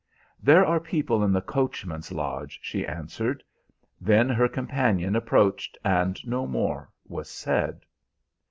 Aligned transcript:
"'There 0.41 0.65
are 0.65 0.79
people 0.79 1.23
in 1.23 1.31
the 1.31 1.43
coachman's 1.43 2.11
lodge,' 2.11 2.57
she 2.63 2.87
answered. 2.87 3.43
Then 3.99 4.29
her 4.29 4.47
companion 4.47 5.15
approached, 5.15 5.77
and 5.85 6.19
no 6.25 6.47
more 6.47 6.89
was 7.07 7.29
said. 7.29 7.81